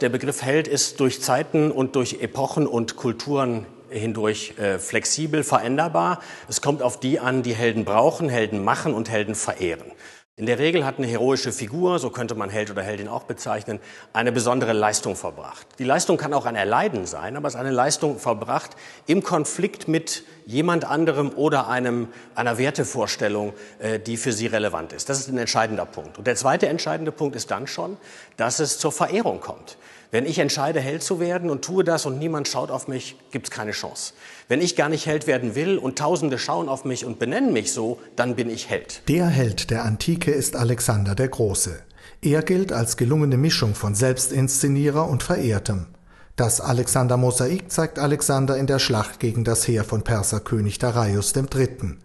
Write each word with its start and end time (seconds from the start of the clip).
Der 0.00 0.08
Begriff 0.08 0.40
Held 0.40 0.66
ist 0.66 0.98
durch 1.00 1.20
Zeiten 1.20 1.70
und 1.70 1.94
durch 1.94 2.22
Epochen 2.22 2.66
und 2.66 2.96
Kulturen 2.96 3.66
hindurch 3.90 4.54
äh, 4.56 4.78
flexibel 4.78 5.42
veränderbar. 5.44 6.20
Es 6.48 6.62
kommt 6.62 6.80
auf 6.80 6.98
die 6.98 7.20
an, 7.20 7.42
die 7.42 7.54
Helden 7.54 7.84
brauchen, 7.84 8.30
Helden 8.30 8.64
machen 8.64 8.94
und 8.94 9.10
Helden 9.10 9.34
verehren. 9.34 9.92
In 10.36 10.46
der 10.46 10.58
Regel 10.58 10.86
hat 10.86 10.96
eine 10.96 11.06
heroische 11.06 11.52
Figur, 11.52 11.98
so 11.98 12.08
könnte 12.08 12.34
man 12.34 12.48
Held 12.48 12.70
oder 12.70 12.82
Heldin 12.82 13.08
auch 13.08 13.24
bezeichnen, 13.24 13.78
eine 14.14 14.32
besondere 14.32 14.72
Leistung 14.72 15.14
verbracht. 15.14 15.66
Die 15.78 15.84
Leistung 15.84 16.16
kann 16.16 16.32
auch 16.32 16.46
ein 16.46 16.56
Erleiden 16.56 17.04
sein, 17.04 17.36
aber 17.36 17.48
es 17.48 17.54
ist 17.54 17.60
eine 17.60 17.70
Leistung 17.70 18.18
verbracht 18.18 18.70
im 19.06 19.22
Konflikt 19.22 19.86
mit 19.86 20.24
jemand 20.46 20.84
anderem 20.84 21.30
oder 21.36 21.68
einem, 21.68 22.08
einer 22.34 22.56
Wertevorstellung, 22.56 23.52
äh, 23.80 23.98
die 23.98 24.16
für 24.16 24.32
sie 24.32 24.46
relevant 24.46 24.94
ist. 24.94 25.10
Das 25.10 25.18
ist 25.18 25.28
ein 25.28 25.36
entscheidender 25.36 25.84
Punkt. 25.84 26.16
Und 26.16 26.26
der 26.26 26.36
zweite 26.36 26.68
entscheidende 26.68 27.12
Punkt 27.12 27.36
ist 27.36 27.50
dann 27.50 27.66
schon, 27.66 27.98
dass 28.38 28.60
es 28.60 28.78
zur 28.78 28.92
Verehrung 28.92 29.40
kommt. 29.40 29.76
Wenn 30.12 30.26
ich 30.26 30.40
entscheide, 30.40 30.80
Held 30.80 31.04
zu 31.04 31.20
werden 31.20 31.50
und 31.50 31.64
tue 31.64 31.84
das 31.84 32.04
und 32.04 32.18
niemand 32.18 32.48
schaut 32.48 32.72
auf 32.72 32.88
mich, 32.88 33.16
gibt 33.30 33.46
es 33.46 33.50
keine 33.52 33.70
Chance. 33.70 34.12
Wenn 34.48 34.60
ich 34.60 34.74
gar 34.74 34.88
nicht 34.88 35.06
Held 35.06 35.28
werden 35.28 35.54
will 35.54 35.78
und 35.78 35.98
Tausende 35.98 36.36
schauen 36.38 36.68
auf 36.68 36.84
mich 36.84 37.04
und 37.04 37.20
benennen 37.20 37.52
mich 37.52 37.72
so, 37.72 38.00
dann 38.16 38.34
bin 38.34 38.50
ich 38.50 38.68
Held. 38.68 39.02
Der 39.08 39.26
Held 39.26 39.70
der 39.70 39.84
Antike 39.84 40.32
ist 40.32 40.56
Alexander 40.56 41.14
der 41.14 41.28
Große. 41.28 41.80
Er 42.22 42.42
gilt 42.42 42.72
als 42.72 42.96
gelungene 42.96 43.36
Mischung 43.36 43.76
von 43.76 43.94
Selbstinszenierer 43.94 45.08
und 45.08 45.22
Verehrtem. 45.22 45.86
Das 46.34 46.60
Alexander-Mosaik 46.60 47.70
zeigt 47.70 47.98
Alexander 47.98 48.56
in 48.56 48.66
der 48.66 48.78
Schlacht 48.78 49.20
gegen 49.20 49.44
das 49.44 49.68
Heer 49.68 49.84
von 49.84 50.02
Perserkönig 50.02 50.78
Darius 50.78 51.32
III. 51.36 51.98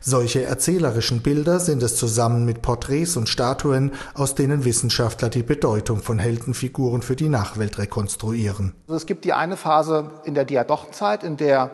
Solche 0.00 0.44
erzählerischen 0.44 1.20
Bilder 1.20 1.60
sind 1.60 1.82
es 1.82 1.96
zusammen 1.96 2.44
mit 2.44 2.62
Porträts 2.62 3.16
und 3.16 3.28
Statuen, 3.28 3.92
aus 4.14 4.34
denen 4.34 4.64
Wissenschaftler 4.64 5.28
die 5.28 5.42
Bedeutung 5.42 6.00
von 6.00 6.18
Heldenfiguren 6.18 7.02
für 7.02 7.16
die 7.16 7.28
Nachwelt 7.28 7.78
rekonstruieren. 7.78 8.74
Also 8.86 8.96
es 8.96 9.06
gibt 9.06 9.24
die 9.24 9.32
eine 9.32 9.56
Phase 9.56 10.10
in 10.24 10.34
der 10.34 10.44
Diadochenzeit, 10.44 11.22
in 11.22 11.36
der 11.36 11.72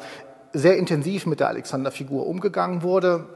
sehr 0.52 0.77
intensiv 0.77 1.27
mit 1.27 1.41
der 1.41 1.48
Alexanderfigur 1.48 2.27
umgegangen 2.27 2.83
wurde. 2.83 3.27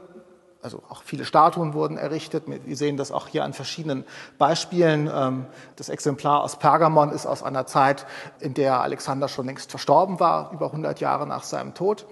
Also 0.63 0.83
auch 0.89 1.01
viele 1.03 1.25
Statuen 1.25 1.73
wurden 1.73 1.97
errichtet. 1.97 2.43
Wir 2.47 2.77
sehen 2.77 2.95
das 2.95 3.11
auch 3.11 3.27
hier 3.27 3.43
an 3.43 3.53
verschiedenen 3.53 4.03
Beispielen. 4.37 5.09
Ähm, 5.11 5.45
das 5.75 5.89
Exemplar 5.89 6.43
aus 6.43 6.57
Pergamon 6.57 7.11
ist 7.11 7.25
aus 7.25 7.41
einer 7.41 7.65
Zeit, 7.65 8.05
in 8.39 8.53
der 8.53 8.81
Alexander 8.81 9.27
schon 9.27 9.47
längst 9.47 9.71
verstorben 9.71 10.19
war, 10.19 10.51
über 10.51 10.67
100 10.67 10.99
Jahre 10.99 11.25
nach 11.25 11.43
seinem 11.43 11.73
Tod. 11.73 12.05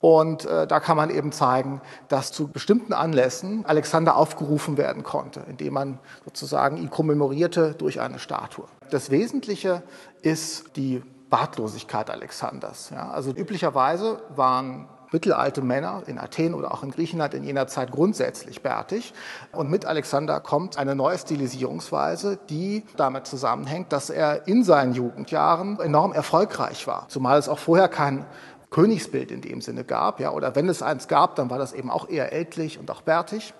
Und 0.00 0.46
äh, 0.46 0.66
da 0.66 0.80
kann 0.80 0.96
man 0.96 1.10
eben 1.10 1.30
zeigen, 1.30 1.82
dass 2.08 2.32
zu 2.32 2.48
bestimmten 2.48 2.94
Anlässen 2.94 3.66
Alexander 3.66 4.16
aufgerufen 4.16 4.78
werden 4.78 5.02
konnte, 5.02 5.42
indem 5.48 5.74
man 5.74 5.98
sozusagen 6.24 6.78
ihn 6.78 6.90
kommemorierte 6.90 7.74
durch 7.74 8.00
eine 8.00 8.18
Statue. 8.18 8.64
Das 8.90 9.10
Wesentliche 9.10 9.82
ist 10.22 10.76
die 10.76 11.02
Bartlosigkeit 11.28 12.10
Alexanders. 12.10 12.90
Ja, 12.90 13.10
also 13.10 13.30
üblicherweise 13.30 14.22
waren 14.34 14.88
mittelalte 15.12 15.60
Männer 15.60 16.02
in 16.06 16.18
Athen 16.18 16.54
oder 16.54 16.72
auch 16.72 16.82
in 16.82 16.90
Griechenland 16.90 17.34
in 17.34 17.44
jener 17.44 17.66
Zeit 17.66 17.90
grundsätzlich 17.90 18.62
bärtig. 18.62 19.12
Und 19.52 19.70
mit 19.70 19.84
Alexander 19.84 20.40
kommt 20.40 20.78
eine 20.78 20.94
neue 20.94 21.18
Stilisierungsweise, 21.18 22.38
die 22.48 22.84
damit 22.96 23.26
zusammenhängt, 23.26 23.92
dass 23.92 24.10
er 24.10 24.46
in 24.46 24.64
seinen 24.64 24.94
Jugendjahren 24.94 25.80
enorm 25.80 26.12
erfolgreich 26.12 26.86
war. 26.86 27.06
Zumal 27.08 27.38
es 27.38 27.48
auch 27.48 27.58
vorher 27.58 27.88
kein 27.88 28.24
Königsbild 28.70 29.30
in 29.30 29.40
dem 29.40 29.60
Sinne 29.60 29.84
gab, 29.84 30.20
ja, 30.20 30.30
oder 30.30 30.54
wenn 30.54 30.68
es 30.68 30.82
eins 30.82 31.08
gab, 31.08 31.36
dann 31.36 31.50
war 31.50 31.58
das 31.58 31.72
eben 31.72 31.90
auch 31.90 32.08
eher 32.08 32.32
ältlich 32.32 32.78
und 32.78 32.90
auch 32.90 33.02
bärtig. 33.02 33.52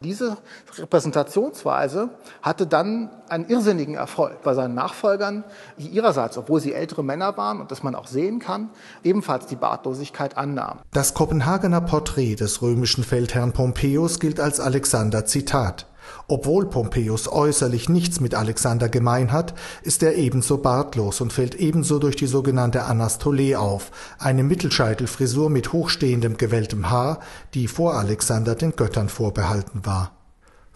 Diese 0.00 0.36
Repräsentationsweise 0.78 2.10
hatte 2.40 2.68
dann 2.68 3.10
einen 3.28 3.48
irrsinnigen 3.48 3.96
Erfolg 3.96 4.42
bei 4.42 4.54
seinen 4.54 4.74
Nachfolgern, 4.74 5.42
die 5.76 5.88
ihrerseits, 5.88 6.38
obwohl 6.38 6.60
sie 6.60 6.72
ältere 6.72 7.02
Männer 7.02 7.36
waren 7.36 7.60
und 7.60 7.72
das 7.72 7.82
man 7.82 7.96
auch 7.96 8.06
sehen 8.06 8.38
kann, 8.38 8.70
ebenfalls 9.02 9.46
die 9.46 9.56
Bartlosigkeit 9.56 10.36
annahmen. 10.36 10.82
Das 10.92 11.14
Kopenhagener 11.14 11.80
Porträt 11.80 12.36
des 12.36 12.62
römischen 12.62 13.02
Feldherrn 13.02 13.52
Pompeius 13.52 14.20
gilt 14.20 14.38
als 14.38 14.60
Alexander 14.60 15.24
Zitat. 15.24 15.87
Obwohl 16.26 16.66
Pompeius 16.66 17.30
äußerlich 17.30 17.88
nichts 17.88 18.20
mit 18.20 18.34
Alexander 18.34 18.88
gemein 18.88 19.32
hat, 19.32 19.54
ist 19.82 20.02
er 20.02 20.16
ebenso 20.16 20.58
bartlos 20.58 21.20
und 21.20 21.32
fällt 21.32 21.54
ebenso 21.54 21.98
durch 21.98 22.16
die 22.16 22.26
sogenannte 22.26 22.84
Anastole 22.84 23.58
auf, 23.58 23.90
eine 24.18 24.42
Mittelscheitelfrisur 24.42 25.50
mit 25.50 25.72
hochstehendem 25.72 26.36
gewelltem 26.36 26.90
Haar, 26.90 27.20
die 27.54 27.68
vor 27.68 27.94
Alexander 27.94 28.54
den 28.54 28.76
Göttern 28.76 29.08
vorbehalten 29.08 29.84
war 29.84 30.17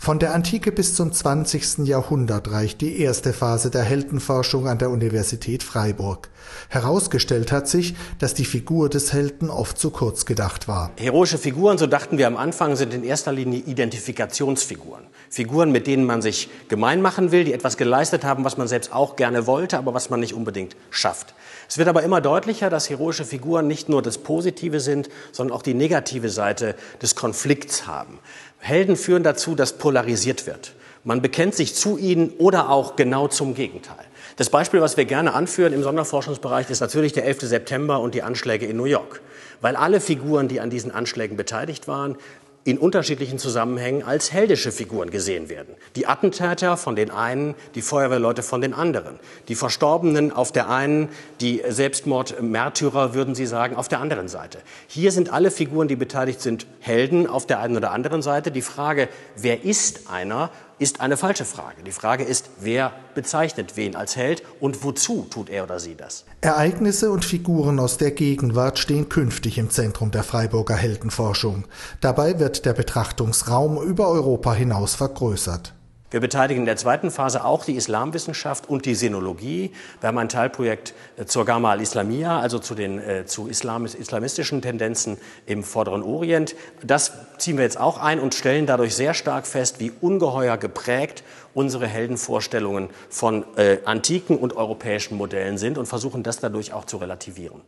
von 0.02 0.18
der 0.18 0.34
Antike 0.34 0.72
bis 0.72 0.96
zum 0.96 1.12
20. 1.12 1.86
Jahrhundert 1.86 2.50
reicht 2.50 2.80
die 2.80 2.98
erste 2.98 3.32
Phase 3.32 3.70
der 3.70 3.84
Heldenforschung 3.84 4.66
an 4.66 4.78
der 4.78 4.90
Universität 4.90 5.62
Freiburg. 5.62 6.28
Herausgestellt 6.70 7.52
hat 7.52 7.68
sich, 7.68 7.94
dass 8.18 8.34
die 8.34 8.44
Figur 8.44 8.88
des 8.88 9.12
Helden 9.12 9.48
oft 9.48 9.78
zu 9.78 9.90
kurz 9.90 10.26
gedacht 10.26 10.66
war. 10.66 10.90
Heroische 10.96 11.38
Figuren, 11.38 11.78
so 11.78 11.86
dachten 11.86 12.18
wir 12.18 12.26
am 12.26 12.36
Anfang, 12.36 12.74
sind 12.74 12.92
in 12.92 13.04
erster 13.04 13.30
Linie 13.30 13.60
Identifikationsfiguren. 13.60 15.06
Figuren, 15.30 15.70
mit 15.70 15.86
denen 15.86 16.04
man 16.04 16.20
sich 16.20 16.48
gemein 16.66 17.00
machen 17.00 17.30
will, 17.30 17.44
die 17.44 17.52
etwas 17.52 17.76
geleistet 17.76 18.24
haben, 18.24 18.44
was 18.44 18.56
man 18.56 18.66
selbst 18.66 18.92
auch 18.92 19.14
gerne 19.14 19.46
wollte, 19.46 19.78
aber 19.78 19.94
was 19.94 20.10
man 20.10 20.18
nicht 20.18 20.34
unbedingt 20.34 20.74
schafft. 20.90 21.32
Es 21.72 21.78
wird 21.78 21.88
aber 21.88 22.02
immer 22.02 22.20
deutlicher, 22.20 22.68
dass 22.68 22.90
heroische 22.90 23.24
Figuren 23.24 23.66
nicht 23.66 23.88
nur 23.88 24.02
das 24.02 24.18
Positive 24.18 24.78
sind, 24.78 25.08
sondern 25.32 25.56
auch 25.56 25.62
die 25.62 25.72
negative 25.72 26.28
Seite 26.28 26.74
des 27.00 27.14
Konflikts 27.14 27.86
haben. 27.86 28.18
Helden 28.58 28.94
führen 28.94 29.22
dazu, 29.22 29.54
dass 29.54 29.78
polarisiert 29.78 30.46
wird. 30.46 30.74
Man 31.02 31.22
bekennt 31.22 31.54
sich 31.54 31.74
zu 31.74 31.96
ihnen 31.96 32.28
oder 32.36 32.68
auch 32.68 32.94
genau 32.94 33.26
zum 33.26 33.54
Gegenteil. 33.54 34.04
Das 34.36 34.50
Beispiel, 34.50 34.82
was 34.82 34.98
wir 34.98 35.06
gerne 35.06 35.32
anführen 35.32 35.72
im 35.72 35.82
Sonderforschungsbereich, 35.82 36.68
ist 36.68 36.80
natürlich 36.80 37.14
der 37.14 37.24
11. 37.24 37.40
September 37.40 38.00
und 38.00 38.14
die 38.14 38.22
Anschläge 38.22 38.66
in 38.66 38.76
New 38.76 38.84
York. 38.84 39.22
Weil 39.62 39.74
alle 39.74 40.00
Figuren, 40.00 40.48
die 40.48 40.60
an 40.60 40.68
diesen 40.68 40.90
Anschlägen 40.90 41.38
beteiligt 41.38 41.88
waren, 41.88 42.18
in 42.64 42.78
unterschiedlichen 42.78 43.38
Zusammenhängen 43.38 44.04
als 44.04 44.32
heldische 44.32 44.70
Figuren 44.70 45.10
gesehen 45.10 45.48
werden. 45.48 45.74
Die 45.96 46.06
Attentäter 46.06 46.76
von 46.76 46.94
den 46.94 47.10
einen, 47.10 47.54
die 47.74 47.82
Feuerwehrleute 47.82 48.42
von 48.42 48.60
den 48.60 48.72
anderen. 48.72 49.18
Die 49.48 49.56
Verstorbenen 49.56 50.32
auf 50.32 50.52
der 50.52 50.70
einen, 50.70 51.08
die 51.40 51.62
Selbstmordmärtyrer, 51.68 53.14
würden 53.14 53.34
Sie 53.34 53.46
sagen, 53.46 53.74
auf 53.74 53.88
der 53.88 54.00
anderen 54.00 54.28
Seite. 54.28 54.58
Hier 54.86 55.10
sind 55.10 55.32
alle 55.32 55.50
Figuren, 55.50 55.88
die 55.88 55.96
beteiligt 55.96 56.40
sind, 56.40 56.66
Helden 56.78 57.26
auf 57.26 57.46
der 57.46 57.58
einen 57.58 57.76
oder 57.76 57.90
anderen 57.90 58.22
Seite. 58.22 58.52
Die 58.52 58.62
Frage, 58.62 59.08
wer 59.36 59.64
ist 59.64 60.08
einer, 60.10 60.50
ist 60.82 61.00
eine 61.00 61.16
falsche 61.16 61.44
Frage. 61.44 61.82
Die 61.84 61.92
Frage 61.92 62.24
ist, 62.24 62.50
wer 62.60 62.92
bezeichnet 63.14 63.76
wen 63.76 63.94
als 63.94 64.16
Held 64.16 64.42
und 64.60 64.82
wozu 64.82 65.26
tut 65.30 65.48
er 65.48 65.62
oder 65.64 65.78
sie 65.78 65.94
das? 65.94 66.24
Ereignisse 66.40 67.10
und 67.12 67.24
Figuren 67.24 67.78
aus 67.78 67.98
der 67.98 68.10
Gegenwart 68.10 68.78
stehen 68.78 69.08
künftig 69.08 69.58
im 69.58 69.70
Zentrum 69.70 70.10
der 70.10 70.24
Freiburger 70.24 70.74
Heldenforschung. 70.74 71.64
Dabei 72.00 72.40
wird 72.40 72.66
der 72.66 72.72
Betrachtungsraum 72.72 73.80
über 73.80 74.08
Europa 74.08 74.52
hinaus 74.52 74.96
vergrößert. 74.96 75.72
Wir 76.12 76.20
beteiligen 76.20 76.60
in 76.60 76.66
der 76.66 76.76
zweiten 76.76 77.10
Phase 77.10 77.42
auch 77.42 77.64
die 77.64 77.74
Islamwissenschaft 77.74 78.68
und 78.68 78.84
die 78.84 78.94
Sinologie. 78.94 79.72
Wir 80.00 80.08
haben 80.08 80.18
ein 80.18 80.28
Teilprojekt 80.28 80.92
äh, 81.16 81.24
zur 81.24 81.46
Gamma 81.46 81.70
al-Islamia, 81.70 82.38
also 82.38 82.58
zu 82.58 82.74
den 82.74 82.98
äh, 82.98 83.24
zu 83.24 83.48
Islamis, 83.48 83.94
islamistischen 83.94 84.60
Tendenzen 84.60 85.16
im 85.46 85.64
Vorderen 85.64 86.02
Orient. 86.02 86.54
Das 86.84 87.12
ziehen 87.38 87.56
wir 87.56 87.64
jetzt 87.64 87.80
auch 87.80 87.96
ein 87.96 88.20
und 88.20 88.34
stellen 88.34 88.66
dadurch 88.66 88.94
sehr 88.94 89.14
stark 89.14 89.46
fest, 89.46 89.80
wie 89.80 89.90
ungeheuer 90.02 90.58
geprägt 90.58 91.24
unsere 91.54 91.86
Heldenvorstellungen 91.86 92.90
von 93.08 93.46
äh, 93.56 93.78
antiken 93.86 94.36
und 94.36 94.54
europäischen 94.54 95.16
Modellen 95.16 95.56
sind 95.56 95.78
und 95.78 95.86
versuchen 95.86 96.22
das 96.22 96.40
dadurch 96.40 96.74
auch 96.74 96.84
zu 96.84 96.98
relativieren. 96.98 97.62